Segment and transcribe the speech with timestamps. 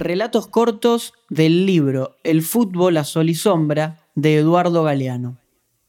[0.00, 5.38] Relatos cortos del libro El fútbol a sol y sombra de Eduardo Galeano.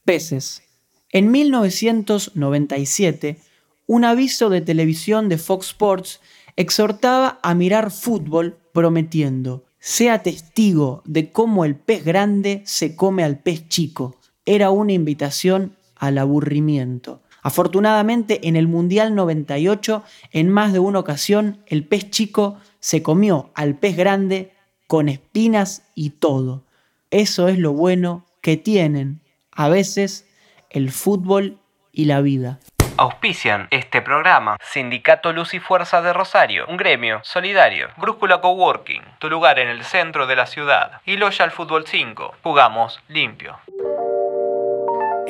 [0.04, 0.64] Peces.
[1.12, 3.38] En 1997,
[3.86, 6.20] un aviso de televisión de Fox Sports
[6.56, 13.38] exhortaba a mirar fútbol prometiendo, sea testigo de cómo el pez grande se come al
[13.38, 14.16] pez chico.
[14.44, 17.22] Era una invitación al aburrimiento.
[17.42, 20.02] Afortunadamente, en el Mundial 98,
[20.32, 24.52] en más de una ocasión, el pez chico se comió al pez grande
[24.86, 26.64] con espinas y todo.
[27.10, 29.20] Eso es lo bueno que tienen
[29.52, 30.28] a veces
[30.70, 31.58] el fútbol
[31.92, 32.58] y la vida.
[32.96, 39.30] Auspician este programa Sindicato Luz y Fuerza de Rosario, un gremio solidario, Brújula Coworking, tu
[39.30, 43.58] lugar en el centro de la ciudad, y Loyal Fútbol 5, jugamos limpio.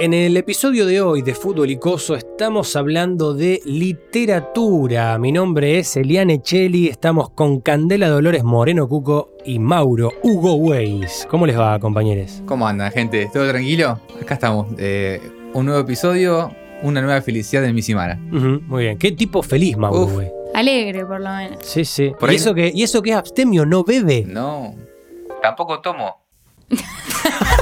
[0.00, 5.18] En el episodio de hoy de Fútbol y Coso estamos hablando de literatura.
[5.18, 11.26] Mi nombre es Eliane Cheli, estamos con Candela Dolores Moreno Cuco y Mauro Hugo Weiss.
[11.30, 12.42] ¿Cómo les va, compañeros?
[12.46, 13.28] ¿Cómo andan, gente?
[13.30, 14.00] ¿Todo tranquilo?
[14.22, 14.68] Acá estamos.
[14.78, 15.20] eh,
[15.52, 16.50] un nuevo episodio,
[16.82, 18.16] una nueva felicidad de mi semana.
[18.16, 18.96] Muy bien.
[18.98, 20.22] ¿Qué tipo feliz, Mauro, Uf.
[20.54, 21.58] Alegre, por lo menos.
[21.62, 22.12] Sí, sí.
[22.18, 23.66] Por ¿Y, ahí- eso que, ¿Y eso que es abstemio?
[23.66, 24.24] ¿No bebe?
[24.26, 24.74] No.
[25.42, 26.16] Tampoco tomo.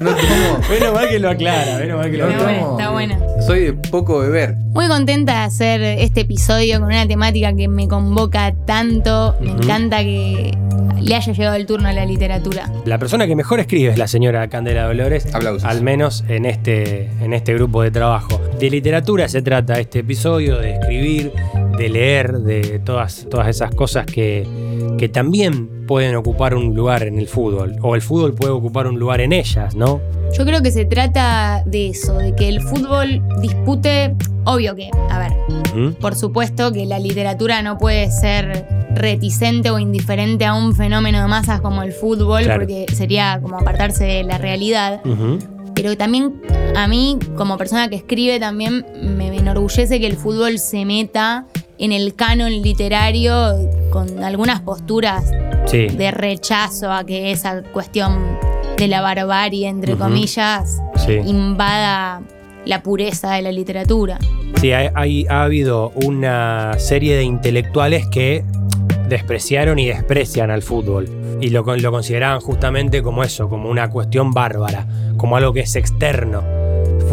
[0.00, 0.58] no tomo.
[0.70, 2.44] Menos mal que lo aclara, menos mal que lo No aclara.
[2.46, 2.78] buena, tomo.
[2.78, 3.18] está buena.
[3.46, 4.54] Soy de poco beber.
[4.56, 9.36] Muy contenta de hacer este episodio con una temática que me convoca tanto.
[9.40, 10.56] Me encanta que
[11.00, 12.70] le haya llegado el turno a la literatura.
[12.86, 15.32] La persona que mejor escribe es la señora Candela Dolores.
[15.34, 15.64] Aplausos.
[15.64, 18.40] Al menos en este, en este grupo de trabajo.
[18.58, 21.32] De literatura se trata este episodio, de escribir,
[21.76, 24.46] de leer, de todas, todas esas cosas que,
[24.98, 27.76] que también pueden ocupar un lugar en el fútbol.
[27.82, 30.00] O el fútbol puede ocupar un lugar en ellas, ¿no?
[30.36, 35.18] Yo creo que se trata de eso, de que el fútbol dispute, obvio que, a
[35.18, 35.32] ver,
[35.74, 35.92] ¿Mm?
[36.00, 41.28] por supuesto que la literatura no puede ser reticente o indiferente a un fenómeno de
[41.28, 42.60] masas como el fútbol, Claro.
[42.60, 45.00] porque sería como apartarse de la realidad.
[45.04, 45.38] Ujú.
[45.74, 46.40] Pero también
[46.76, 51.46] a mí, como persona que escribe, también me enorgullece que el fútbol se meta
[51.78, 53.56] en el canon literario
[53.94, 55.30] con algunas posturas
[55.66, 55.86] Sí.
[55.86, 58.18] de rechazo a que esa cuestión
[58.76, 61.12] de la barbarie, entre comillas, Sí.
[61.24, 62.20] invada
[62.64, 64.18] la pureza de la literatura.
[64.60, 68.44] Sí, hay- hay- ha habido una serie de intelectuales que
[69.08, 71.08] despreciaron y desprecian al fútbol.
[71.40, 75.76] Y lo, lo consideraban justamente como eso, como una cuestión bárbara, como algo que es
[75.76, 76.42] externo.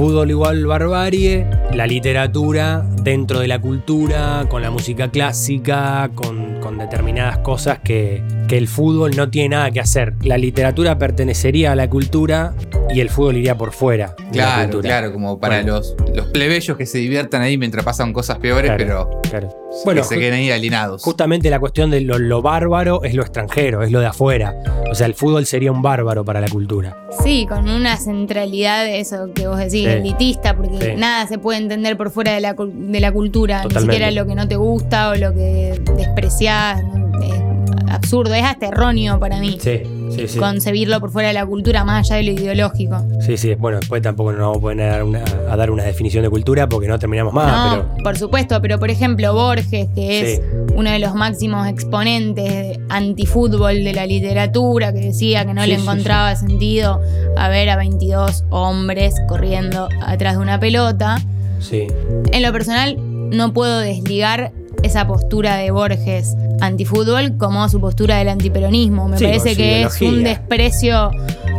[0.01, 1.45] Fútbol igual barbarie,
[1.75, 8.23] la literatura dentro de la cultura, con la música clásica, con, con determinadas cosas que,
[8.51, 10.13] que el fútbol no tiene nada que hacer.
[10.23, 12.53] La literatura pertenecería a la cultura
[12.94, 14.13] y el fútbol iría por fuera.
[14.17, 14.89] de la Claro, cultura.
[14.89, 15.78] claro, como para Bueno.
[15.78, 19.57] los, los plebeyos que se diviertan ahí mientras pasan cosas peores, Claro, pero claro.
[19.85, 21.01] Bueno, que se queden ahí alienados.
[21.01, 24.53] Justamente la cuestión de lo, lo bárbaro es lo extranjero, es lo de afuera.
[24.91, 26.97] O sea, el fútbol sería un bárbaro para la cultura.
[27.23, 29.85] Sí, con una centralidad de eso que vos decís, Sí.
[29.85, 30.91] elitista, porque Sí.
[30.97, 33.88] nada se puede entender por fuera de la, cul- de la cultura, Totalmente.
[33.88, 36.81] ni siquiera lo que no te gusta o lo que despreciás.
[37.23, 37.50] Es
[37.91, 39.57] absurdo, es hasta erróneo para mí.
[39.59, 39.81] Sí,
[40.16, 40.40] sí, sí.
[40.40, 42.97] concebirlo por fuera de la cultura más allá de lo ideológico.
[43.22, 43.56] Sí, sí.
[43.56, 46.30] Bueno, después tampoco nos vamos a poner a dar una, a dar una definición de
[46.30, 47.75] cultura porque no terminamos más.
[47.78, 50.41] no, pero por supuesto, pero por ejemplo Borges, que es Sí.
[50.75, 55.75] uno de los máximos exponentes antifútbol de la literatura, que decía que no Sí, le
[55.75, 57.00] sí, encontraba sentido
[57.38, 61.19] a ver a 22 hombres corriendo atrás de una pelota.
[61.59, 61.88] sí.
[62.31, 62.97] En lo personal,
[63.31, 64.51] no puedo desligar
[64.84, 69.08] esa postura de Borges antifútbol como su postura del antiperonismo.
[69.10, 71.12] Me Sí, parece que es un desprecio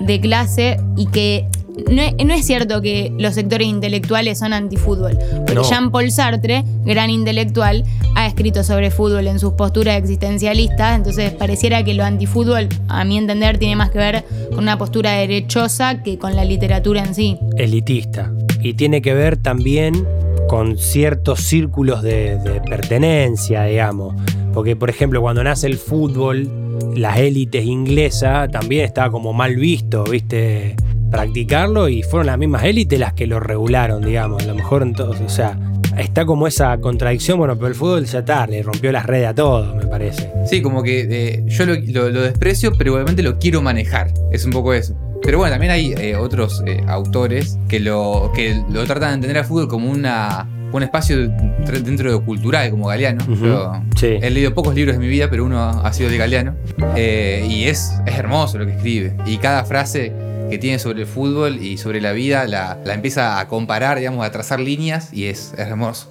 [0.07, 1.47] de clase y que
[1.91, 5.19] no es, no es cierto que los sectores intelectuales son antifútbol.
[5.39, 5.63] Porque No.
[5.63, 10.97] Jean-Paul Sartre, gran intelectual, ha escrito sobre fútbol en sus posturas existencialistas.
[10.97, 15.13] Entonces pareciera que lo antifútbol, a mi entender, tiene más que ver con una postura
[15.13, 17.39] derechosa que con la literatura en sí.
[17.57, 18.31] Elitista.
[18.61, 20.07] Y tiene que ver también
[20.49, 24.15] con ciertos círculos de, de pertenencia, digamos.
[24.53, 26.49] Porque, por ejemplo, cuando nace el fútbol,
[26.95, 30.77] las élites inglesas también estaba como mal visto, ¿viste?
[31.11, 34.43] Practicarlo y fueron las mismas élites las que lo regularon, digamos.
[34.43, 35.59] A lo mejor entonces, o sea,
[35.99, 39.35] está como esa contradicción, bueno, pero el fútbol ya está, le rompió las redes a
[39.35, 40.31] todo, me parece.
[40.47, 41.75] Sí, como que eh, yo lo,
[42.11, 44.13] lo- desprecio, pero igualmente lo quiero manejar.
[44.31, 44.95] Es un poco eso.
[45.23, 49.39] Pero bueno, también hay eh, otros eh, autores que lo, que lo tratan de entender
[49.39, 50.49] al fútbol como una,
[50.79, 53.23] un espacio dentro de lo cultural, como Galeano.
[53.25, 54.19] Ujú, Yo sí.
[54.21, 56.55] He leído pocos libros de mi vida, pero uno ha sido de Galeano.
[56.97, 59.15] Eh, y es, es hermoso lo que escribe.
[59.27, 60.13] Y cada frase
[60.51, 64.25] que tiene sobre el fútbol y sobre la vida la, la empieza a comparar, digamos,
[64.27, 66.09] a trazar líneas y es, es hermoso.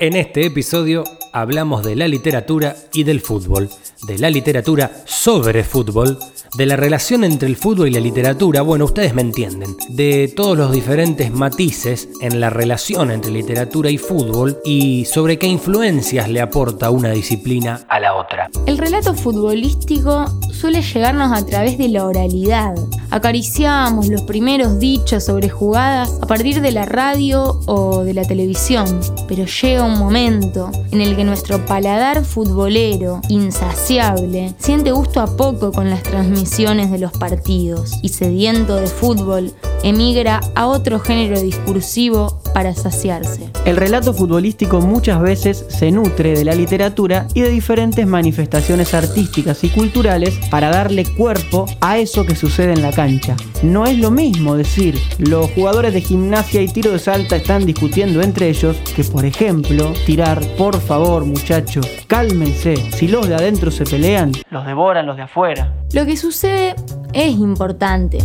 [0.00, 3.68] En este episodio hablamos de la literatura y del fútbol,
[4.06, 6.18] de la literatura sobre fútbol,
[6.56, 10.56] de la relación entre el fútbol y la literatura, bueno, ustedes me entienden, de todos
[10.56, 16.40] los diferentes matices en la relación entre literatura y fútbol y sobre qué influencias le
[16.40, 18.48] aporta una disciplina a la otra.
[18.64, 20.24] El relato futbolístico
[20.60, 22.74] suele llegarnos a través de la oralidad.
[23.08, 29.00] Acariciamos los primeros dichos sobre jugadas a partir de la radio o de la televisión,
[29.26, 35.72] pero llega un momento en el que nuestro paladar futbolero, insaciable, siente gusto a poco
[35.72, 42.40] con las transmisiones de los partidos y sediento de fútbol, emigra a otro género discursivo
[42.54, 43.50] para saciarse.
[43.64, 49.62] El relato futbolístico muchas veces se nutre de la literatura y de diferentes manifestaciones artísticas
[49.64, 53.36] y culturales para darle cuerpo a eso que sucede en la cancha.
[53.62, 58.22] No es lo mismo decir, los jugadores de gimnasia y tiro de salta están discutiendo
[58.22, 63.84] entre ellos, que por ejemplo, tirar, por favor muchachos, cálmense, si los de adentro se
[63.84, 65.74] pelean, los devoran los de afuera.
[65.92, 66.74] Lo que sucede
[67.12, 68.18] es importante.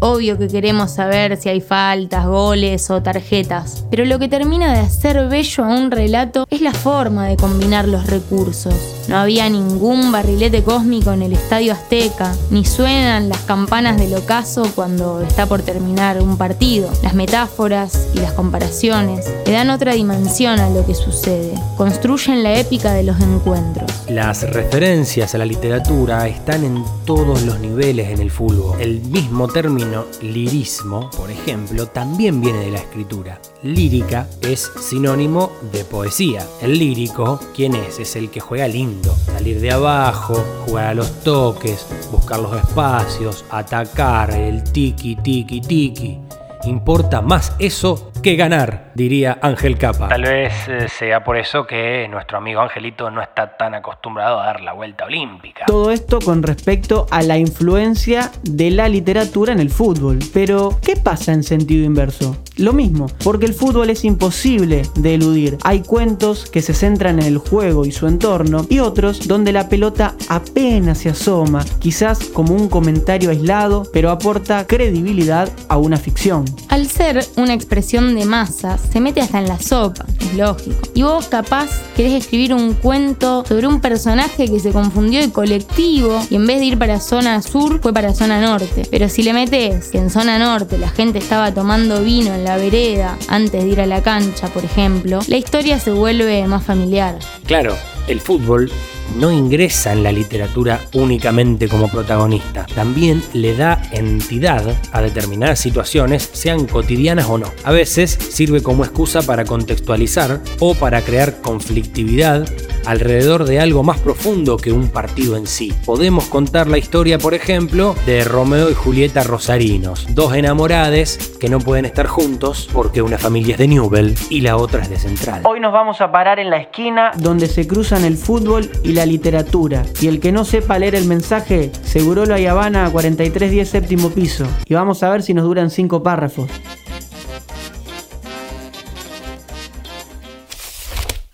[0.00, 4.80] Obvio que queremos saber si hay faltas, goles o tarjetas, pero lo que termina de
[4.80, 8.97] hacer bello a un relato es la forma de combinar los recursos.
[9.08, 14.70] No había ningún barrilete cósmico en el Estadio Azteca, ni suenan las campanas del ocaso
[14.74, 16.90] cuando está por terminar un partido.
[17.02, 22.58] Las metáforas y las comparaciones le dan otra dimensión a lo que sucede, construyen la
[22.58, 23.90] épica de los encuentros.
[24.10, 28.78] Las referencias a la literatura están en todos los niveles en el fútbol.
[28.78, 33.40] El mismo término lirismo, por ejemplo, también viene de la escritura.
[33.62, 36.46] Lírica es sinónimo de poesía.
[36.60, 37.98] El lírico, ¿quién es?
[37.98, 38.97] Es el que juega lindo.
[39.02, 40.34] Salir de abajo,
[40.66, 46.18] jugar a los toques, buscar los espacios, atacar, el tiki, tiki, tiki.
[46.64, 50.08] Importa más eso que ganar, diría Ángel Capa.
[50.08, 54.46] Tal vez eh, sea por eso que nuestro amigo Angelito no está tan acostumbrado a
[54.46, 55.66] dar la vuelta olímpica.
[55.66, 60.18] Todo esto con respecto a la influencia de la literatura en el fútbol.
[60.34, 62.36] Pero, ¿qué pasa en sentido inverso?
[62.58, 65.58] Lo mismo, porque el fútbol es imposible de eludir.
[65.62, 69.68] Hay cuentos que se centran en el juego y su entorno y otros donde la
[69.68, 76.46] pelota apenas se asoma, quizás como un comentario aislado, pero aporta credibilidad a una ficción.
[76.68, 80.80] Al ser una expresión de masa, se mete hasta en la sopa, es lógico.
[80.94, 86.20] Y vos capaz querés escribir un cuento sobre un personaje que se confundió de colectivo
[86.28, 88.82] y en vez de ir para zona sur fue para zona norte.
[88.90, 92.47] Pero si le metes que en zona norte la gente estaba tomando vino en la
[92.56, 97.18] vereda antes de ir a la cancha, por ejemplo, la historia se vuelve más familiar.
[97.46, 98.70] Claro, el fútbol
[99.16, 106.28] no ingresa en la literatura únicamente como protagonista, también le da entidad a determinadas situaciones,
[106.32, 107.52] sean cotidianas o no.
[107.64, 112.48] A veces sirve como excusa para contextualizar o para crear conflictividad
[112.88, 115.74] alrededor de algo más profundo que un partido en sí.
[115.84, 121.58] Podemos contar la historia, por ejemplo, de Romeo y Julieta Rosarinos, dos enamorades que no
[121.58, 125.42] pueden estar juntos porque una familia es de Newell y la otra es de Central.
[125.44, 129.04] Hoy nos vamos a parar en la esquina donde se cruzan el fútbol y la
[129.04, 129.84] literatura.
[130.00, 134.10] Y el que no sepa leer el mensaje, seguro lo hay Habana a 4310 séptimo
[134.10, 134.46] piso.
[134.64, 136.48] Y vamos a ver si nos duran cinco párrafos.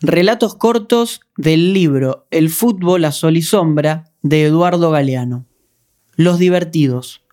[0.06, 5.46] Relatos cortos del libro El fútbol a sol y sombra de Eduardo Galeano.
[6.14, 7.24] Los divertidos.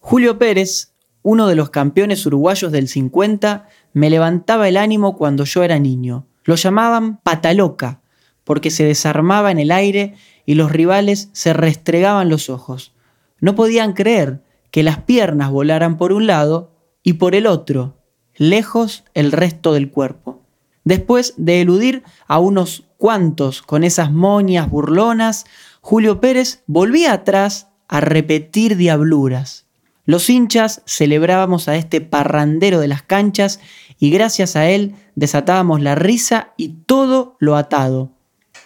[0.00, 5.62] Julio Pérez, uno de los campeones uruguayos del 50, me levantaba el ánimo cuando yo
[5.62, 6.26] era niño.
[6.42, 8.00] Lo llamaban pataloca,
[8.42, 12.94] porque se desarmaba en el aire y los rivales se restregaban los ojos.
[13.38, 14.42] No podían creer
[14.72, 16.72] que las piernas volaran por un lado
[17.04, 18.02] y por el otro,
[18.34, 20.41] lejos el resto del cuerpo.
[20.84, 25.44] Después de eludir a unos cuantos con esas moñas burlonas,
[25.80, 29.66] Julio Pérez volvía atrás a repetir diabluras.
[30.04, 33.60] Los hinchas celebrábamos a este parrandero de las canchas
[33.98, 38.10] y gracias a él desatábamos la risa y todo lo atado.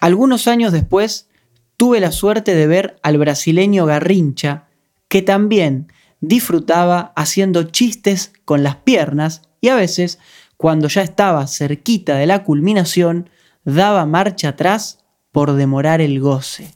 [0.00, 1.28] Algunos años después
[1.76, 4.68] tuve la suerte de ver al brasileño Garrincha,
[5.08, 10.18] que también disfrutaba haciendo chistes con las piernas y a veces
[10.56, 13.28] cuando ya estaba cerquita de la culminación,
[13.64, 14.98] daba marcha atrás
[15.32, 16.72] por demorar el goce.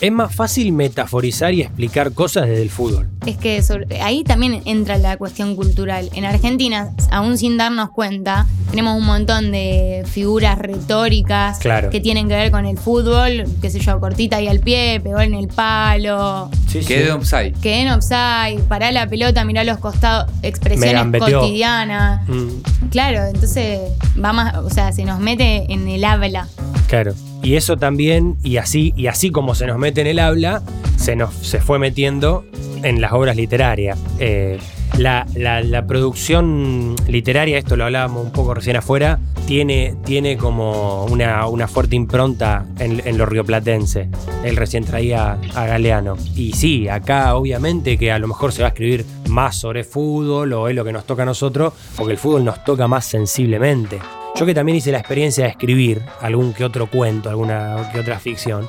[0.00, 3.08] Es más fácil metaforizar y explicar cosas desde el fútbol.
[3.24, 6.10] es que sobre- ahí también entra la cuestión cultural.
[6.14, 11.90] En Argentina, aún sin darnos cuenta, tenemos un montón de figuras retóricas Claro.
[11.90, 15.20] que tienen que ver con el fútbol, qué sé yo, cortita ahí al pie, pegó
[15.20, 16.88] en el palo, Sí, sí.
[16.88, 17.54] Quedé offside.
[17.62, 22.28] quedé en offside, pará la pelota, mirá los costados, expresiones cotidianas.
[22.28, 22.48] Mm,
[22.90, 23.78] Claro, entonces
[24.22, 26.48] va más, o sea, se nos mete en el habla.
[26.88, 27.14] claro.
[27.44, 30.62] Y eso también, y así, y así como se nos mete en el habla,
[30.96, 32.44] se nos se fue metiendo
[32.82, 33.98] en las obras literarias.
[34.18, 34.58] Eh,
[34.98, 41.46] la, la- producción literaria, esto lo hablábamos un poco recién afuera, tiene, tiene como una,
[41.46, 44.08] una fuerte impronta en, en lo rioplatense.
[44.44, 46.16] Él recién traía a Galeano.
[46.34, 50.52] Y sí, acá obviamente que a lo mejor se va a escribir más sobre fútbol
[50.52, 53.98] o es lo que nos toca a nosotros, porque el fútbol nos toca más sensiblemente.
[54.36, 58.18] Yo que también hice la experiencia de escribir algún que otro cuento, alguna que otra
[58.18, 58.66] ficción,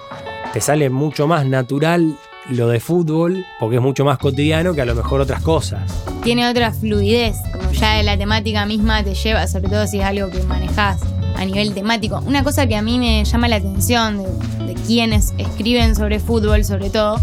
[0.53, 2.15] te sale mucho más natural
[2.49, 5.81] lo de fútbol, porque es mucho más cotidiano que a lo mejor otras cosas.
[6.23, 10.05] Tiene otra fluidez, como ya de la temática misma te lleva, sobre todo si es
[10.05, 10.99] algo que manejás
[11.37, 12.21] a nivel temático.
[12.25, 16.63] Una cosa que a mí me llama la atención de, de quienes escriben sobre fútbol,
[16.63, 17.19] sobre todo,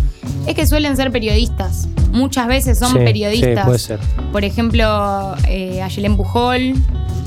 [0.46, 1.88] es que suelen ser periodistas.
[2.10, 3.58] Muchas veces son Sí, periodistas.
[3.60, 3.98] Sí, puede ser.
[4.32, 6.74] Por ejemplo, eh, Ayelén Pujol,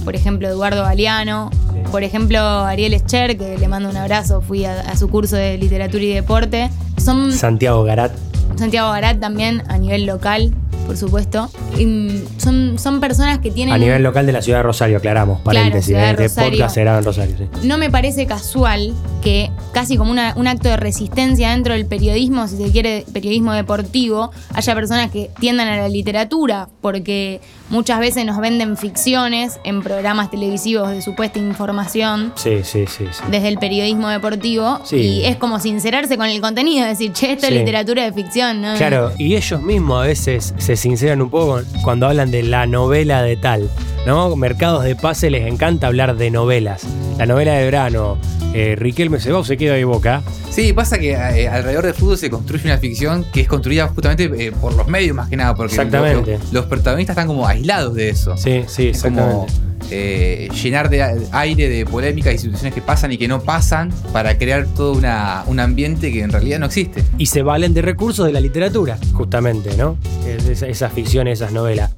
[0.04, 1.50] por ejemplo, Eduardo Galeano,
[1.92, 5.58] por ejemplo, Ariel Escher, que le mando un abrazo, fui a, a su curso de
[5.58, 6.70] literatura y deporte.
[7.06, 8.12] Son Santiago Garat.
[8.56, 10.52] Santiago Garat también a nivel local,
[10.86, 11.50] por supuesto.
[11.78, 13.74] Y, mm, son, son personas que tienen...
[13.74, 15.88] A nivel local de la ciudad de Rosario, aclaramos, paréntesis.
[15.88, 16.52] ciudad de eh, Este Rosario.
[16.60, 17.68] podcast en Rosario, sí.
[17.68, 22.48] No me parece casual que casi como una- un acto de resistencia dentro del periodismo,
[22.48, 28.26] si se quiere, periodismo deportivo, haya personas que tiendan a la literatura, porque muchas veces
[28.26, 33.06] nos venden ficciones en programas televisivos de supuesta información Sí, sí, sí.
[33.12, 33.24] sí.
[33.32, 34.98] desde el periodismo deportivo Sí.
[34.98, 38.76] y es como sincerarse con el contenido, decir, che, esto es literatura de ficción, ¿no?
[38.76, 43.22] Claro, y ellos mismos a veces se sinceran un poco cuando hablan de la novela
[43.22, 43.70] de tal,
[44.08, 44.36] ¿no?
[44.36, 46.82] Mercados de pase les encanta hablar de novelas.
[47.20, 48.18] La novela de verano,
[48.56, 50.24] eh, Riquelme se va o se queda de boca.
[50.50, 54.24] Sí, pasa que eh, alrededor del fútbol se construye una ficción que es construida justamente
[54.38, 56.32] eh, por los medios más que nada, porque Exactamente.
[56.34, 58.36] lo- lo- los protagonistas están como aislados de eso.
[58.36, 59.54] Sí, sí, Es como exactamente.
[59.92, 64.38] Eh, llenar de aire de polémicas y situaciones que pasan y que no pasan para
[64.38, 67.04] crear todo una- un ambiente que en realidad no existe.
[67.18, 69.98] Y se valen de recursos de la literatura, justamente, ¿no?
[70.26, 71.96] Es- es- esas ficciones, esas novelas.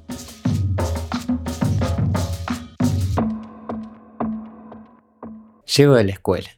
[5.76, 6.50] Llego de la escuela.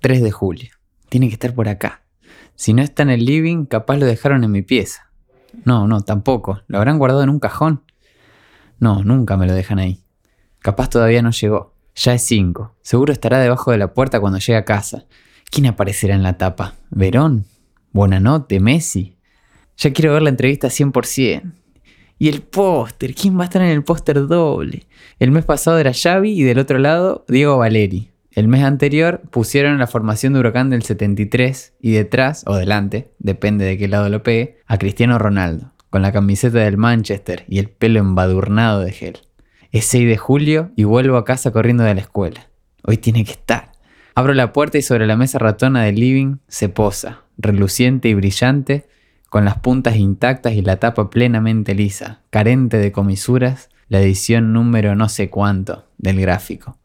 [0.00, 0.70] 3 de julio.
[1.08, 2.02] Tiene que estar por acá.
[2.54, 5.10] Si no está en el living, capaz lo dejaron en mi pieza.
[5.64, 6.60] No, no, tampoco.
[6.66, 7.82] ¿Lo habrán guardado en un cajón?
[8.78, 10.02] No, nunca me lo dejan ahí.
[10.66, 11.76] Capaz todavía no llegó.
[11.94, 12.74] Ya es 5.
[12.82, 15.04] Seguro estará debajo de la puerta cuando llegue a casa.
[15.48, 16.74] ¿Quién aparecerá en la tapa?
[16.90, 17.44] ¿Verón?
[17.92, 18.58] ¿Buenanote?
[18.58, 19.16] ¿Messi?
[19.76, 21.52] Ya quiero ver la entrevista 100%.
[22.18, 24.88] Y el póster, ¿quién va a estar en el póster doble?
[25.20, 28.10] El mes pasado era Xavi y del otro lado Diego Valeri.
[28.32, 33.64] El mes anterior pusieron la formación de Huracán del 73 y detrás, o delante, depende
[33.66, 37.68] de qué lado lo pegue, a Cristiano Ronaldo, con la camiseta del Manchester y el
[37.68, 39.18] pelo embadurnado de gel.
[39.76, 42.48] Es 6 de julio y vuelvo a casa corriendo de la escuela.
[42.82, 43.72] Hoy tiene que estar.
[44.14, 48.88] Abro la puerta y sobre la mesa ratona del living se posa, reluciente y brillante,
[49.28, 54.96] con las puntas intactas y la tapa plenamente lisa, carente de comisuras, la edición número
[54.96, 56.78] no sé cuánto del gráfico.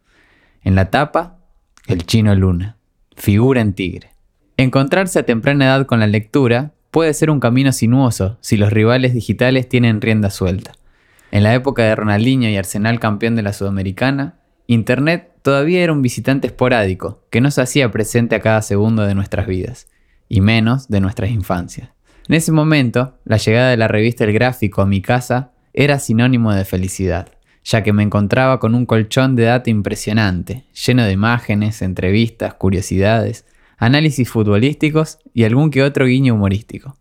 [0.62, 1.38] En la tapa,
[1.88, 2.76] el chino Luna,
[3.16, 4.10] figura en tigre.
[4.58, 9.14] Encontrarse a temprana edad con la lectura puede ser un camino sinuoso si los rivales
[9.14, 10.74] digitales tienen rienda suelta.
[11.32, 14.36] En la época de Ronaldinho y Arsenal campeón de la Sudamericana,
[14.68, 19.16] Internet todavía era un visitante esporádico que no se hacía presente a cada segundo de
[19.16, 19.88] nuestras vidas,
[20.28, 21.90] y menos de nuestras infancias.
[22.28, 26.54] En ese momento, la llegada de la revista El Gráfico a mi casa era sinónimo
[26.54, 27.30] de felicidad,
[27.64, 33.46] ya que me encontraba con un colchón de data impresionante, lleno de imágenes, entrevistas, curiosidades,
[33.78, 36.98] análisis futbolísticos y algún que otro guiño humorístico.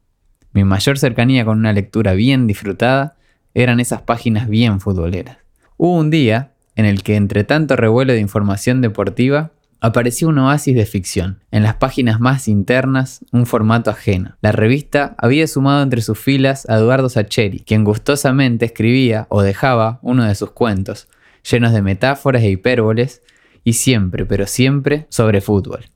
[0.52, 3.16] Mi mayor cercanía con una lectura bien disfrutada
[3.54, 5.38] eran esas páginas bien futboleras.
[5.76, 10.74] Hubo un día en el que entre tanto revuelo de información deportiva apareció un oasis
[10.74, 11.42] de ficción.
[11.50, 14.36] En las páginas más internas, un formato ajeno.
[14.42, 19.98] La revista había sumado entre sus filas a Eduardo Sacheri, quien gustosamente escribía o dejaba
[20.02, 21.08] uno de sus cuentos,
[21.50, 23.22] llenos de metáforas e hipérboles,
[23.64, 25.86] y siempre, pero siempre, sobre fútbol.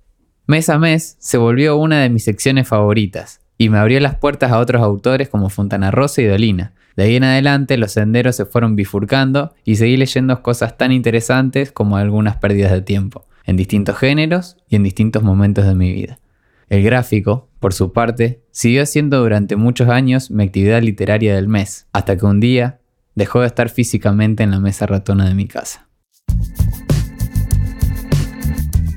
[0.46, 4.50] Mes a mes se volvió una de mis secciones favoritas, y me abrió las puertas
[4.50, 6.72] a otros autores como Fontana Rosa y Dolina.
[6.96, 11.72] De ahí en adelante los senderos se fueron bifurcando y seguí leyendo cosas tan interesantes
[11.72, 16.20] como algunas pérdidas de tiempo, en distintos géneros y en distintos momentos de mi vida.
[16.68, 21.86] El gráfico, por su parte, siguió siendo durante muchos años mi actividad literaria del mes,
[21.92, 22.80] hasta que un día
[23.14, 25.88] dejó de estar físicamente en la mesa ratona de mi casa.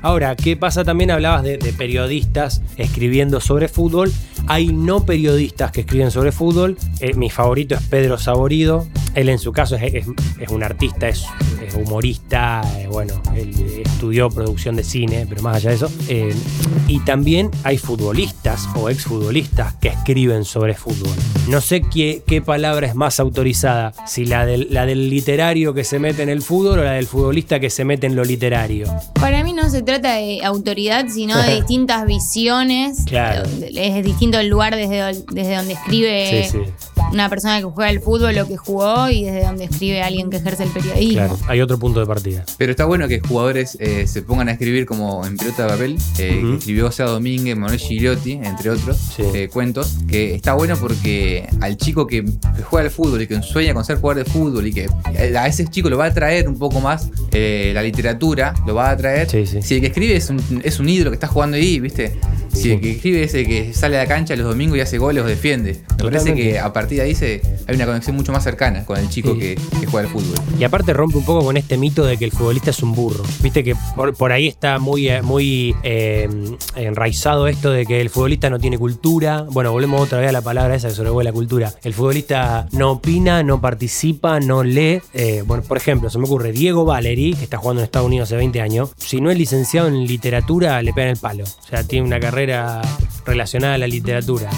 [0.00, 0.84] Ahora, ¿qué pasa?
[0.84, 4.12] También hablabas de, de periodistas escribiendo sobre fútbol.
[4.46, 6.76] Hay no periodistas que escriben sobre fútbol.
[7.00, 8.86] Eh, mi favorito es Pedro Saborido.
[9.14, 10.06] Él en su caso es, es-
[10.38, 11.24] es un artista, es,
[11.66, 13.50] es humorista, eh, bueno, él
[13.84, 15.90] estudió producción de cine, pero más allá de eso.
[16.08, 16.34] eh,
[16.86, 21.14] y también hay futbolistas o exfutbolistas que escriben sobre fútbol.
[21.48, 25.84] No sé qué, qué palabra es más autorizada, si la del, la del literario que
[25.84, 28.86] se mete en el fútbol o la del futbolista que se mete en lo literario.
[29.14, 32.98] Para mí no se trata de autoridad, sino de distintas visiones.
[33.06, 33.48] Claro.
[33.74, 36.50] Es distinto el lugar desde, desde donde escribe.
[37.12, 40.36] Una persona que juega al fútbol o que jugó y desde donde escribe alguien que
[40.38, 41.12] ejerce el periodismo.
[41.14, 42.44] Claro, hay otro punto de partida.
[42.56, 45.96] Pero está bueno que jugadores eh, se pongan a escribir como en pelota de papel,
[46.18, 49.22] eh, que escribió José Domínguez, Manuel Gigliotti, entre otros Sí.
[49.34, 52.24] eh, cuentos, que está bueno porque al chico que,
[52.64, 54.88] juega al fútbol y que sueña con ser jugador de fútbol y que
[55.36, 58.88] a ese chico lo va a atraer un poco más eh, la literatura, lo va
[58.88, 59.28] a atraer.
[59.28, 59.62] Sí, sí.
[59.62, 62.16] Si el que escribe es un, es un ídolo que está jugando ahí, ¿viste?
[62.52, 62.72] Si Sí.
[62.72, 65.22] el que escribe es el que sale a la cancha los domingos y hace goles
[65.22, 65.80] o defiende.
[65.98, 68.98] Me parece que a partir de ahí se, hay una conexión mucho más cercana con
[68.98, 69.38] el chico Sí.
[69.40, 70.36] que, que juega al fútbol.
[70.58, 73.22] Y aparte rompe un poco con este mito de que el futbolista es un burro.
[73.42, 76.28] Viste que por, por ahí está muy, eh, muy eh,
[76.76, 79.42] enraizado esto de que el futbolista no tiene cultura.
[79.50, 81.72] Bueno, volvemos otra vez a la palabra esa que sobrevuela la cultura.
[81.82, 85.00] El futbolista no opina, no participa, no lee.
[85.14, 88.28] Eh, bueno, por ejemplo, se me ocurre Diego Valeri, que está jugando en Estados Unidos
[88.28, 88.90] hace 20 años.
[88.96, 91.44] Si no es licenciado en literatura, le pegan el palo.
[91.44, 92.80] O sea, tiene una carrera
[93.28, 94.48] relacionada a la literatura.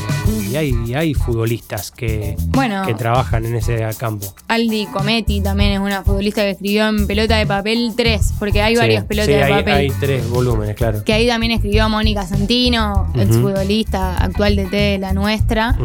[0.50, 4.26] Y hay, y hay futbolistas que, Bueno, que trabajan en ese campo.
[4.48, 8.74] Aldi Cometti también es una futbolista que escribió en Pelota de Papel 3, porque hay
[8.74, 9.74] Sí, varios pelotas sí, de hay, papel.
[9.74, 11.04] hay tres volúmenes, claro.
[11.04, 13.20] Que ahí también escribió Mónica Santino, Ujú.
[13.20, 15.76] exfutbolista actual de T la nuestra.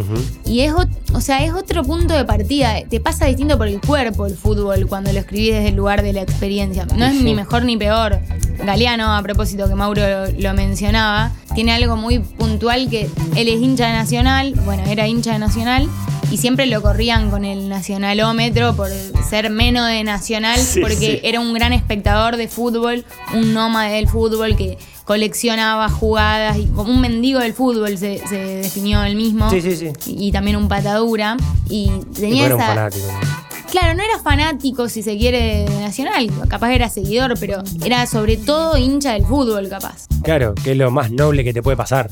[0.45, 0.73] Y es,
[1.13, 2.75] o sea, es otro punto de partida.
[2.89, 6.13] Te pasa distinto por el cuerpo el fútbol cuando lo escribís desde el lugar de
[6.13, 6.85] la experiencia.
[6.95, 7.23] No es Sí.
[7.23, 8.19] ni mejor ni peor.
[8.65, 13.61] Galeano, a propósito que Mauro lo, lo mencionaba, tiene algo muy puntual que él es
[13.61, 15.87] hincha de Nacional, bueno, era hincha de Nacional,
[16.31, 18.89] y siempre lo corrían con el nacionalómetro por
[19.29, 21.19] ser menos de Nacional, Sí, porque sí.
[21.23, 26.91] era un gran espectador de fútbol, un nómade del fútbol que coleccionaba jugadas y como
[26.91, 29.91] un mendigo del fútbol se, se definió él mismo Sí, sí, sí.
[30.07, 31.37] y también un patadura.
[31.69, 32.67] Y tenía un esa.
[32.67, 33.05] fanático.
[33.07, 33.34] ¿no?
[33.69, 36.29] Claro, no era fanático, si se quiere, de Nacional.
[36.47, 40.07] Capaz era seguidor, pero era sobre todo hincha del fútbol, capaz.
[40.23, 42.09] Claro, que es lo más noble que te puede pasar.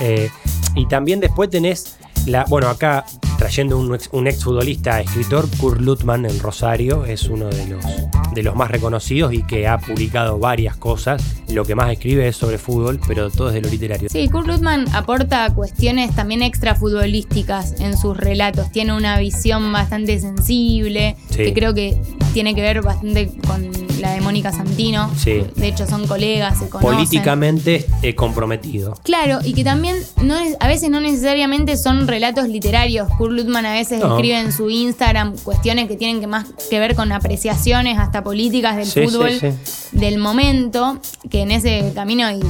[0.00, 0.30] Eh,
[0.74, 2.44] y también después tenés la.
[2.48, 3.04] Bueno, acá
[3.40, 7.82] trayendo un ex, un exfutbolista escritor, Kurt Lutman en Rosario, es uno de los,
[8.34, 11.22] de los más reconocidos y que ha publicado varias cosas.
[11.48, 14.10] Lo que más escribe es sobre fútbol, pero todo es de lo literario.
[14.10, 18.70] Sí, Kurt Lutman aporta cuestiones también extra futbolísticas en sus relatos.
[18.72, 21.36] Tiene una visión bastante sensible, Sí.
[21.38, 21.96] que creo que
[22.34, 25.10] tiene que ver bastante con la de Mónica Santino.
[25.16, 25.42] Sí.
[25.56, 26.94] De hecho, son colegas, se conocen.
[26.94, 28.94] Políticamente eh, comprometido.
[29.02, 33.08] Claro, y que también no es- a veces no necesariamente son relatos literarios.
[33.18, 34.16] Kurt Lutman a veces No.
[34.16, 38.76] escribe en su Instagram cuestiones que tienen que más que ver con apreciaciones hasta políticas
[38.76, 39.48] del Sí, fútbol sí.
[39.92, 40.98] del momento,
[41.30, 42.40] que en ese camino y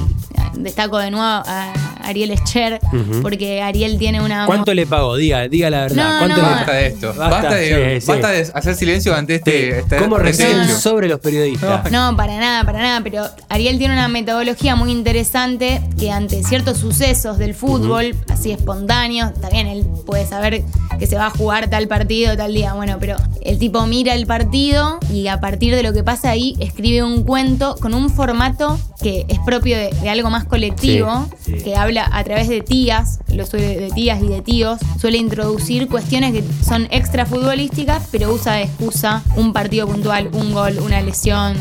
[0.55, 3.23] destaco de nuevo a Ariel Escher, Ujú.
[3.23, 4.47] porque Ariel tiene una...
[4.47, 5.17] ¿Cuánto le pagó?
[5.17, 5.97] Diga, diga la verdad.
[6.13, 6.49] No, ¿Cuánto no.
[6.49, 7.07] le Basta de esto.
[7.09, 8.07] Basta, Basta, de, sí, sí.
[8.13, 9.79] basta de hacer silencio ante este.
[9.81, 11.91] este- ¿Cómo reciben sobre los periodistas?
[11.91, 16.79] No, para nada, para nada, pero Ariel tiene una metodología muy interesante que ante ciertos
[16.79, 20.63] sucesos del fútbol, así espontáneos, también él puede saber
[20.99, 24.27] que se va a jugar tal partido tal día, bueno, pero el tipo mira el
[24.27, 28.79] partido y a partir de lo que pasa ahí escribe un cuento con un formato
[29.03, 31.65] que es propio de, de algo más colectivo, Sí, sí.
[31.65, 35.89] que habla a través de tías, lo suele, de tías y de tíos, suele introducir
[35.89, 41.01] cuestiones que son extra futbolísticas, pero usa de excusa un partido puntual, un gol, una
[41.01, 41.57] lesión,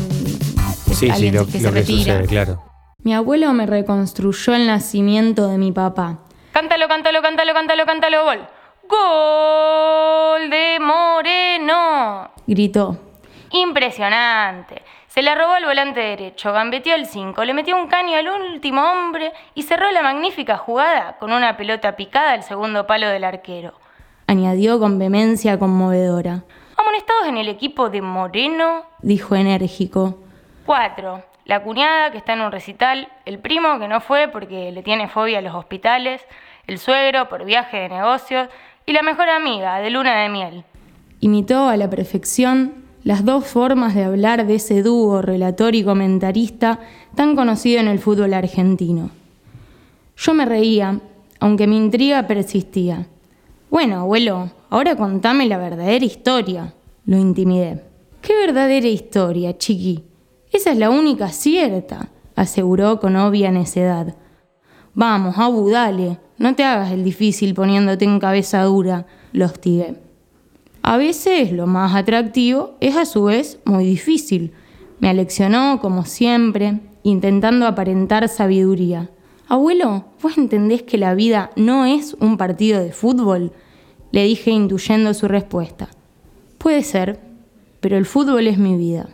[0.86, 2.14] Sí, sí, alguien lo, que lo se que retira.
[2.14, 2.62] sucede, claro.
[3.02, 6.18] Mi abuelo me reconstruyó el nacimiento de mi papá.
[6.52, 8.38] Cántalo, cántalo, cántalo, cántalo, cántalo, gol.
[8.88, 12.30] Gol de Moreno.
[12.46, 12.98] Gritó.
[13.52, 14.82] Impresionante.
[15.10, 18.80] Se la robó al volante derecho, gambeteó el 5, le metió un caño al último
[18.80, 23.72] hombre y cerró la magnífica jugada con una pelota picada al segundo palo del arquero.
[24.28, 26.44] Añadió con vehemencia conmovedora.
[26.76, 30.20] Amonestados en el equipo de Moreno, dijo enérgico.
[30.64, 31.24] Cuatro.
[31.44, 35.08] La cuñada que está en un recital, el primo que no fue porque le tiene
[35.08, 36.24] fobia a los hospitales,
[36.68, 38.48] el suegro por viaje de negocios
[38.86, 40.64] y la mejor amiga de luna de miel.
[41.18, 46.80] Imitó a la perfección las dos formas de hablar de ese dúo relator y comentarista
[47.14, 49.10] tan conocido en el fútbol argentino.
[50.16, 51.00] Yo me reía,
[51.38, 53.06] aunque mi intriga persistía.
[53.70, 56.74] Bueno, abuelo, ahora contame la verdadera historia.
[57.06, 57.82] Lo intimidé.
[58.20, 60.04] ¿Qué verdadera historia, chiqui?
[60.52, 64.14] Esa es la única cierta, aseguró con obvia necedad.
[64.92, 70.09] Vamos, Abu, dale, no te hagas el difícil poniéndote en cabeza dura, lo hostigué.
[70.82, 74.52] A veces lo más atractivo es a su vez muy difícil.
[74.98, 79.10] Me aleccionó, como siempre, intentando aparentar sabiduría.
[79.46, 83.52] Abuelo, ¿vos entendés que la vida no es un partido de fútbol?
[84.12, 85.88] Le dije intuyendo su respuesta.
[86.58, 87.20] Puede ser,
[87.80, 89.08] pero el fútbol es mi vida.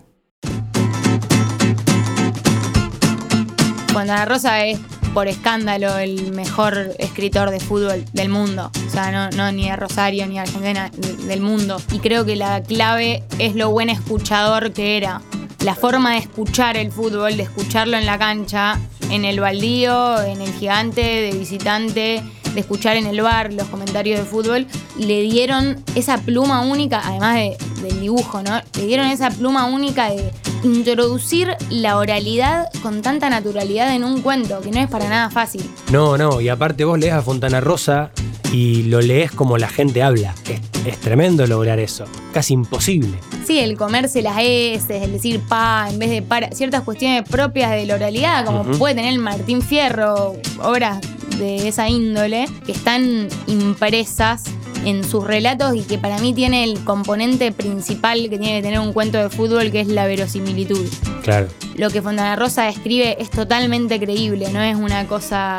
[3.93, 4.79] Fontana Rosa es
[5.17, 8.71] por escándalo el mejor escritor de fútbol del mundo.
[8.87, 10.91] O sea, no, no ni de Rosario ni de Argentina,
[11.27, 11.81] del mundo.
[11.91, 15.23] Y creo que la clave es lo buen escuchador que era.
[15.65, 18.79] La forma de escuchar el fútbol, de escucharlo en la cancha,
[19.11, 24.21] en el baldío, en el gigante, de visitante, de escuchar en el bar los comentarios
[24.21, 24.67] de fútbol,
[24.99, 27.39] le dieron esa pluma única, además
[27.87, 28.61] del dibujo, ¿no?
[28.77, 34.61] Le dieron esa pluma única de introducir la oralidad con tanta naturalidad en un cuento,
[34.61, 35.69] que no es para nada fácil.
[35.91, 38.11] No, no, y aparte vos lees a Fontana Rosa
[38.53, 40.35] y lo lees como la gente habla.
[40.49, 43.19] Es, es tremendo lograr eso, casi imposible.
[43.47, 47.71] Sí, el comerse las S, el decir pa en vez de para, ciertas cuestiones propias
[47.73, 51.01] de la oralidad, como puede tener el Martín Fierro, obras
[51.39, 54.45] de esa índole, que están impresas
[54.85, 58.81] en sus relatos y que para mí tiene el componente principal que tiene que tener
[58.81, 60.87] un cuento de fútbol, que es la verosimilitud.
[61.23, 61.49] Claro.
[61.77, 65.57] Lo que Fontana Rosa escribe es totalmente creíble, no es una cosa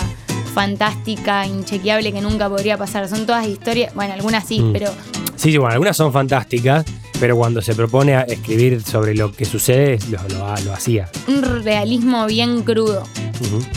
[0.54, 3.08] fantástica, inchequeable que nunca podría pasar.
[3.08, 4.74] Son todas historias, bueno, algunas sí, Mm.
[4.74, 4.92] pero
[5.36, 6.84] Sí, sí, bueno, algunas son fantásticas,
[7.20, 11.10] pero cuando se propone a escribir sobre lo que sucede, lo, lo- lo hacía.
[11.28, 13.04] un realismo bien crudo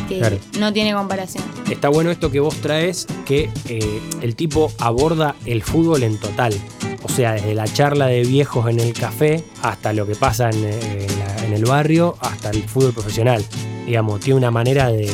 [0.08, 0.38] que claro.
[0.58, 1.44] no tiene comparación.
[1.70, 6.54] Está bueno esto que vos traes, que eh, el tipo aborda el fútbol en total.
[7.02, 10.64] O sea, desde la charla de viejos en el café hasta lo que pasa en,
[10.64, 13.44] eh, en la- en el barrio, hasta el fútbol profesional.
[13.86, 15.10] Digamos, tiene una manera de,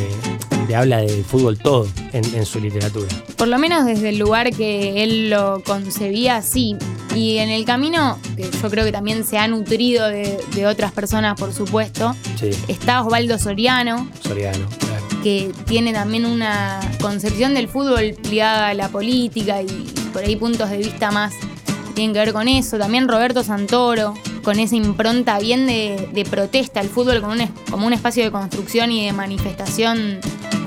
[0.66, 3.08] de habla del fútbol todo en, en su literatura.
[3.36, 6.76] Por lo menos desde el lugar que él lo concebía, sí.
[7.14, 10.92] Y en el camino, que yo creo que también se ha nutrido de, de otras
[10.92, 14.66] personas, por supuesto, Sí, está Osvaldo Soriano, Soriano.
[14.78, 15.02] claro.
[15.22, 19.66] que tiene también una concepción del fútbol ligada a la política y
[20.12, 22.76] por ahí puntos de vista más que tienen que ver con eso.
[22.76, 27.50] También Roberto Santoro, con esa impronta bien de, de protesta al fútbol como un, es-
[27.70, 30.18] como un espacio de construcción y de manifestación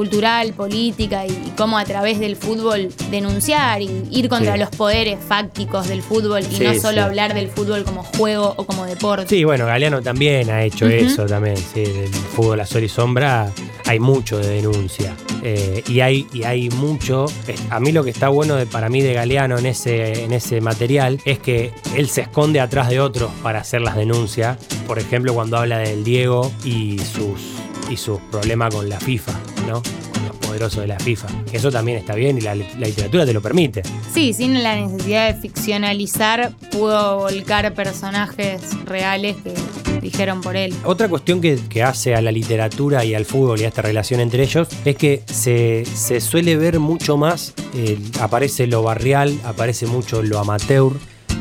[0.03, 4.59] cultural, política y, y cómo a través del fútbol denunciar y ir contra Sí.
[4.59, 6.99] los poderes fácticos del fútbol y Sí, no solo sí.
[6.99, 9.27] hablar del fútbol como juego o como deporte.
[9.27, 11.57] Sí, bueno, Galeano también ha hecho eso también.
[11.57, 13.51] Sí, del fútbol a sol y sombra
[13.85, 15.13] hay mucho de denuncia.
[15.43, 17.25] Eh, y, hay, y hay mucho.
[17.69, 20.61] A mí lo que está bueno de- para mí de Galeano en ese, en ese
[20.61, 24.57] material es que él se esconde atrás de otros para hacer las denuncias.
[24.87, 27.41] Por ejemplo, cuando habla del Diego y sus,
[27.89, 29.33] y sus problemas con la FIFA,
[29.69, 29.81] ¿no?
[29.83, 31.27] Con los poderosos de la FIFA.
[31.51, 33.83] Eso también está bien y la, la literatura te lo permite.
[34.13, 39.53] Sí, sin la necesidad de ficcionalizar, pudo volcar personajes reales que
[40.01, 40.73] dijeron por él.
[40.83, 44.19] Otra cuestión que, que hace a la literatura y al fútbol y a esta relación
[44.19, 49.85] entre ellos es que se, se suele ver mucho más, eh, aparece lo barrial, aparece
[49.85, 50.93] mucho lo amateur.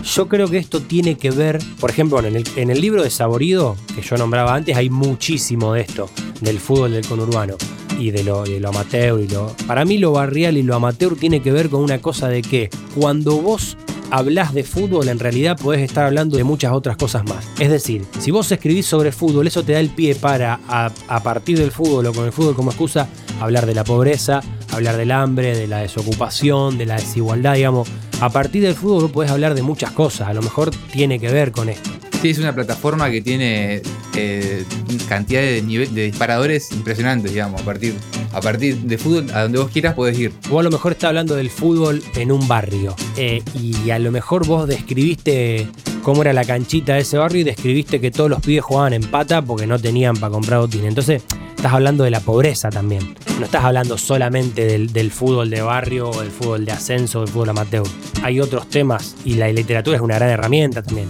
[0.05, 3.11] Yo creo que esto tiene que ver, por ejemplo, en el, en el libro de
[3.11, 6.09] Saborido, que yo nombraba antes, hay muchísimo de esto,
[6.41, 7.57] del fútbol del conurbano
[7.99, 9.21] y de lo, de lo amateur.
[9.21, 12.29] Y lo, para mí lo barrial y lo amateur tiene que ver con una cosa
[12.29, 13.77] de que cuando vos
[14.11, 17.47] hablas de fútbol, en realidad podés estar hablando de muchas otras cosas más.
[17.59, 21.23] Es decir, si vos escribís sobre fútbol, eso te da el pie para, a, a
[21.23, 23.09] partir del fútbol o con el fútbol como excusa,
[23.41, 27.89] hablar de la pobreza, hablar del hambre, de la desocupación, de la desigualdad, digamos.
[28.21, 31.53] A partir del fútbol podés hablar de muchas cosas, a lo mejor tiene que ver
[31.53, 31.91] con esto.
[32.21, 33.81] Sí, es una plataforma que tiene
[34.17, 34.65] eh,
[35.09, 37.61] cantidad de, nive- de disparadores impresionantes, digamos.
[37.61, 37.95] A partir,
[38.33, 40.33] a partir de fútbol, a donde vos quieras podés ir.
[40.51, 44.11] Vos a lo mejor estás hablando del fútbol en un barrio eh, y a lo
[44.11, 45.69] mejor vos describiste
[46.03, 49.03] cómo era la canchita de ese barrio y describiste que todos los pibes jugaban en
[49.03, 50.87] pata porque no tenían para comprar botín.
[50.87, 51.23] Entonces
[51.55, 53.15] estás hablando de la pobreza también.
[53.39, 57.51] No estás hablando solamente del, fútbol de barrio o del fútbol de ascenso del fútbol
[57.51, 57.87] amateur.
[58.25, 61.07] Hay otros temas y la literatura es una gran herramienta también.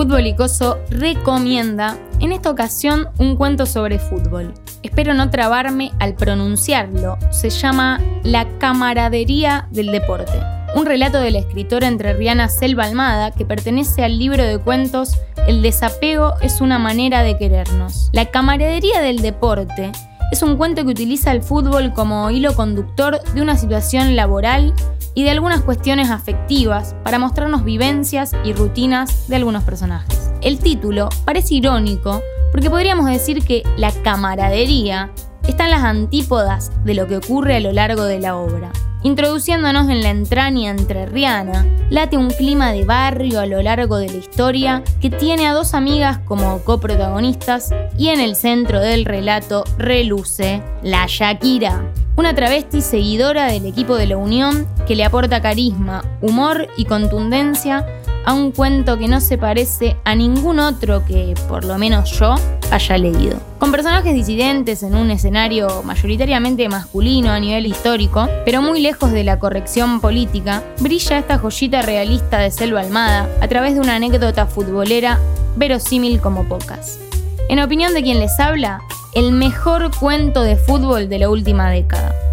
[0.00, 4.54] Fútbol Icoso recomienda, en esta ocasión, un cuento sobre fútbol.
[4.82, 7.18] Espero no trabarme al pronunciarlo.
[7.28, 10.40] Se llama La camaradería del deporte.
[10.74, 15.60] Un relato de la escritora entrerriana Selva Almada que pertenece al libro de cuentos El
[15.60, 18.08] desapego es una manera de querernos.
[18.14, 19.92] La camaradería del deporte
[20.30, 24.74] es un cuento que utiliza el fútbol como hilo conductor de una situación laboral
[25.14, 30.30] y de algunas cuestiones afectivas para mostrarnos vivencias y rutinas de algunos personajes.
[30.40, 35.10] El título parece irónico porque podríamos decir que la camaradería
[35.46, 38.70] está en las antípodas de lo que ocurre a lo largo de la obra.
[39.02, 44.16] Introduciéndonos en la entraña entrerriana, late un clima de barrio a lo largo de la
[44.16, 50.62] historia que tiene a dos amigas como coprotagonistas y en el centro del relato reluce
[50.82, 56.68] la Shakira, una travesti seguidora del equipo de la Unión que le aporta carisma, humor
[56.76, 57.86] y contundencia
[58.24, 62.34] a un cuento que no se parece a ningún otro que, por lo menos yo,
[62.70, 63.38] haya leído.
[63.58, 69.24] Con personajes disidentes en un escenario mayoritariamente masculino a nivel histórico, pero muy lejos de
[69.24, 74.46] la corrección política, brilla esta joyita realista de Selva Almada a través de una anécdota
[74.46, 75.18] futbolera
[75.56, 76.98] verosímil como pocas.
[77.48, 78.80] En opinión de quien les habla,
[79.14, 82.29] el mejor cuento de fútbol de la última década.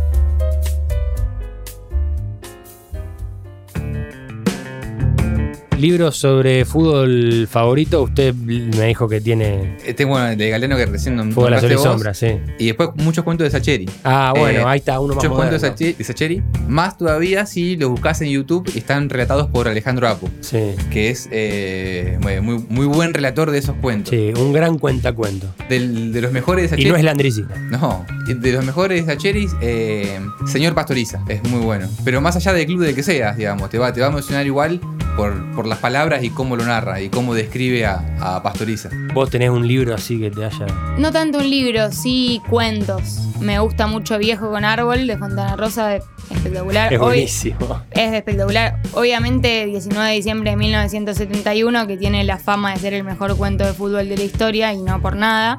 [5.77, 10.85] Libros sobre fútbol favorito, usted me dijo que tiene Este, bueno, el de Galeano que
[10.87, 11.83] recién nom- Fútbol a nombraste y vos.
[11.83, 12.27] Sombra, sí.
[12.57, 13.87] Y después muchos cuentos de Sacheri.
[14.03, 15.95] Ah, bueno, Eh, ahí está, uno más Muchos cuentos de moderno.
[15.97, 16.43] De Sacheri.
[16.67, 20.57] Más todavía si los buscas en YouTube, están relatados por Alejandro Apo, Sí,
[20.91, 24.09] que es eh, muy, muy buen relator de esos cuentos.
[24.09, 25.47] sí, un gran cuentacuento.
[25.69, 26.89] Del- de los mejores de Y Sacheri.
[26.89, 27.67] no es Landricina.
[27.69, 31.87] No, de los mejores de Sacheris, eh, Señor Pastoriza, es muy bueno.
[32.03, 34.45] Pero más allá del club del que seas, digamos, te va, te va a emocionar
[34.45, 34.79] igual
[35.15, 38.89] por, por las palabras y cómo lo narra y cómo describe a, a Pastoriza.
[39.13, 40.65] Vos tenés un libro así que te haya.
[40.97, 43.19] No tanto un libro, sí cuentos.
[43.39, 46.01] Me gusta mucho Viejo con Árbol de Fontana Rosa, de-
[46.31, 46.91] espectacular.
[46.93, 47.81] Es Hoy buenísimo.
[47.91, 48.79] es espectacular.
[48.93, 53.63] Obviamente, 19 de diciembre de 1971, que tiene la fama de ser el mejor cuento
[53.65, 55.57] de fútbol de la historia y no por nada.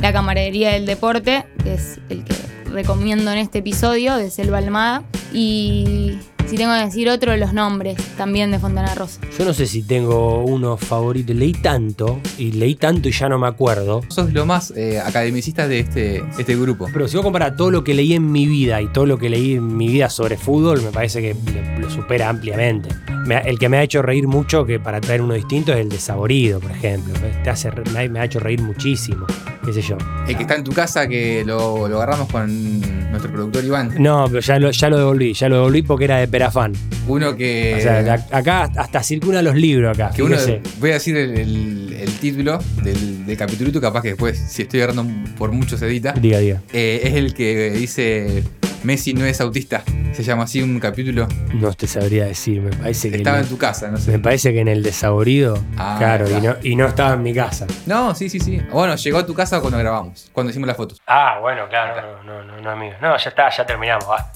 [0.00, 2.34] La camaradería del deporte, que es el que
[2.70, 5.02] recomiendo en este episodio de Selva Almada.
[5.32, 9.20] Y si tengo que decir otro, los nombres también de Fontana Rosa.
[9.38, 11.32] Yo no sé si tengo uno favorito.
[11.34, 14.02] Leí tanto, y leí tanto y ya no me acuerdo.
[14.08, 16.88] Sos lo más eh, academicista de este, este grupo.
[16.92, 19.28] Pero si vos comparas todo lo que leí en mi vida y todo lo que
[19.30, 21.34] leí en mi vida sobre fútbol, me parece que
[21.80, 22.88] lo supera ampliamente.
[23.26, 25.88] Me el que me ha hecho reír mucho, que para traer uno distinto, es el
[25.88, 27.14] de Saborido, por ejemplo.
[27.42, 29.26] Te hace, me ha- me ha hecho reír muchísimo,
[29.64, 29.96] qué sé yo.
[30.28, 32.82] El que está en tu casa, que lo, lo agarramos con
[33.14, 33.94] nuestro productor Iván.
[33.98, 36.72] No, pero ya lo, ya lo devolví, ya lo devolví porque era de Perafán.
[37.08, 37.74] Uno que.
[37.78, 40.10] O sea, acá hasta circulan los libros acá.
[40.14, 40.36] que uno,
[40.80, 44.80] voy a decir el, el- el título del, del capitulito, capaz que después, si estoy
[44.82, 45.06] agarrando
[45.38, 46.12] por mucho se edita.
[46.12, 46.60] Diga, diga.
[46.72, 48.42] Eh, es el que dice
[48.84, 49.82] Messi no es autista.
[50.12, 51.26] Se llama así un capítulo.
[51.54, 53.16] No te sabría decir, me parece que.
[53.16, 54.18] Estaba en tu casa, no Me sé.
[54.18, 56.58] parece que en el desaborido, Ah, claro, y no, claro.
[56.62, 57.66] y no estaba en mi casa.
[57.86, 58.60] No, sí, sí, sí.
[58.70, 61.00] Bueno, llegó a tu casa cuando grabamos, cuando hicimos las fotos.
[61.06, 62.94] Ah, bueno, claro, no, no, no, no, amigo.
[63.00, 64.30] No, ya está, ya terminamos, va.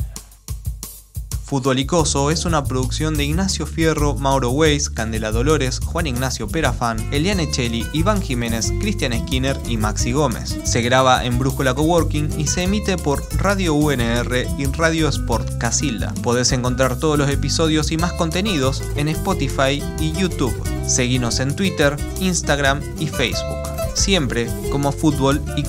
[1.49, 7.51] Futbolicoso es una producción de Ignacio Fierro, Mauro Weiss, Candela Dolores, Juan Ignacio Perafán, Eliane
[7.51, 10.59] Cheli, Iván Jiménez, Cristian Skinner y Maxi Gómez.
[10.65, 16.13] Se graba en Brújula Coworking y se emite por Radio UNR y Radio Sport Casilda.
[16.23, 20.55] Podés encontrar todos los episodios y más contenidos en Spotify y YouTube.
[20.87, 23.57] Seguinos en Twitter, Instagram y Facebook.
[23.95, 25.63] Siempre como Fútbol y.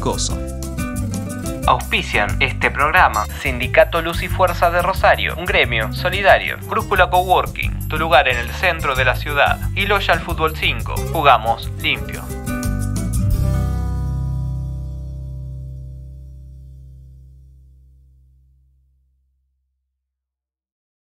[1.69, 3.27] Auspician este programa.
[3.27, 8.49] Sindicato Luz y Fuerza de Rosario, un gremio solidario, Brújula Coworking, tu lugar en el
[8.49, 12.23] centro de la ciudad, y Loyal Fútbol 5, jugamos limpio.